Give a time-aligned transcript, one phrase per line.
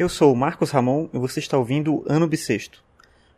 [0.00, 2.82] Eu sou o Marcos Ramon e você está ouvindo Ano Bissexto.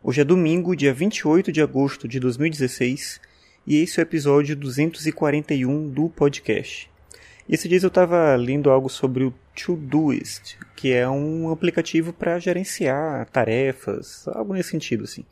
[0.01, 3.19] Hoje é domingo, dia 28 de agosto de 2016,
[3.67, 6.89] e esse é o episódio 241 do podcast.
[7.49, 13.29] Esse dia eu estava lendo algo sobre o Todoist, que é um aplicativo para gerenciar
[13.29, 15.25] tarefas, algo nesse sentido assim.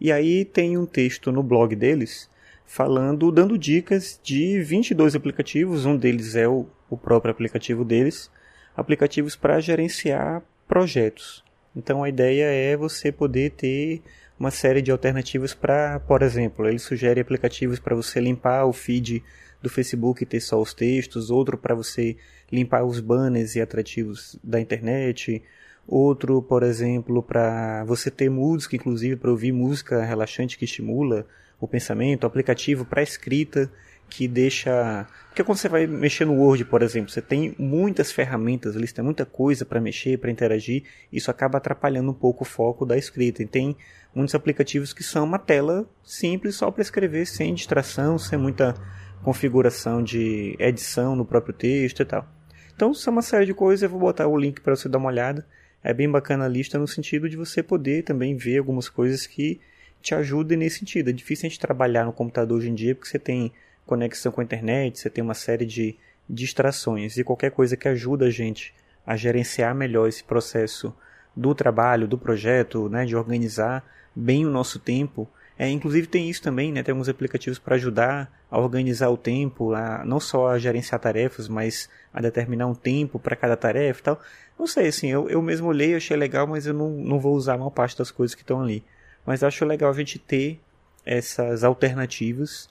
[0.00, 2.30] E aí tem um texto no blog deles
[2.64, 8.30] falando, dando dicas de 22 aplicativos, um deles é o, o próprio aplicativo deles,
[8.74, 10.42] aplicativos para gerenciar
[10.72, 11.44] projetos.
[11.76, 14.00] Então a ideia é você poder ter
[14.40, 19.22] uma série de alternativas para, por exemplo, ele sugere aplicativos para você limpar o feed
[19.60, 22.16] do Facebook e ter só os textos, outro para você
[22.50, 25.42] limpar os banners e atrativos da internet,
[25.86, 31.26] outro, por exemplo, para você ter música, inclusive para ouvir música relaxante que estimula
[31.60, 33.70] o pensamento, aplicativo para escrita
[34.12, 35.06] que deixa.
[35.28, 39.02] Porque quando você vai mexer no Word, por exemplo, você tem muitas ferramentas ali, tem
[39.02, 43.42] muita coisa para mexer, para interagir, isso acaba atrapalhando um pouco o foco da escrita.
[43.42, 43.74] E tem
[44.14, 48.74] muitos aplicativos que são uma tela simples só para escrever, sem distração, sem muita
[49.22, 52.28] configuração de edição no próprio texto e tal.
[52.74, 55.08] Então, são uma série de coisas, eu vou botar o link para você dar uma
[55.08, 55.46] olhada.
[55.82, 59.60] É bem bacana a lista no sentido de você poder também ver algumas coisas que
[60.02, 61.08] te ajudem nesse sentido.
[61.08, 63.52] É difícil a gente trabalhar no computador hoje em dia porque você tem
[63.86, 65.96] conexão com a internet, você tem uma série de
[66.28, 68.74] distrações e qualquer coisa que ajuda a gente
[69.06, 70.94] a gerenciar melhor esse processo
[71.34, 75.28] do trabalho, do projeto, né, de organizar bem o nosso tempo.
[75.58, 79.74] É, inclusive tem isso também, né, tem alguns aplicativos para ajudar a organizar o tempo,
[79.74, 84.02] a, não só a gerenciar tarefas, mas a determinar um tempo para cada tarefa e
[84.02, 84.20] tal.
[84.58, 87.54] Não sei, assim, eu, eu mesmo olhei, achei legal, mas eu não, não vou usar
[87.54, 88.84] a maior parte das coisas que estão ali.
[89.26, 90.60] Mas acho legal a gente ter
[91.04, 92.68] essas alternativas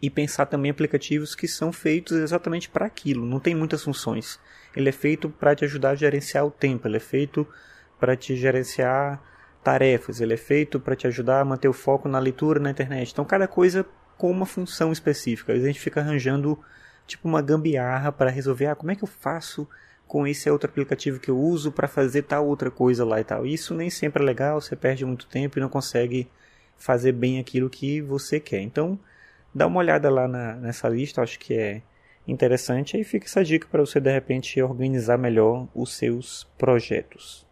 [0.00, 4.38] e pensar também aplicativos que são feitos exatamente para aquilo, não tem muitas funções.
[4.74, 7.46] Ele é feito para te ajudar a gerenciar o tempo, ele é feito
[7.98, 9.22] para te gerenciar
[9.62, 13.12] tarefas, ele é feito para te ajudar a manter o foco na leitura na internet.
[13.12, 13.86] Então cada coisa
[14.18, 15.52] com uma função específica.
[15.52, 16.58] Às vezes a gente fica arranjando
[17.06, 19.68] tipo uma gambiarra para resolver, ah, como é que eu faço
[20.06, 23.46] com esse outro aplicativo que eu uso para fazer tal outra coisa lá e tal.
[23.46, 26.28] Isso nem sempre é legal, você perde muito tempo e não consegue
[26.76, 28.60] fazer bem aquilo que você quer.
[28.60, 28.98] Então,
[29.54, 31.82] dá uma olhada lá na, nessa lista, acho que é
[32.26, 32.96] interessante.
[32.96, 37.43] Aí fica essa dica para você de repente organizar melhor os seus projetos.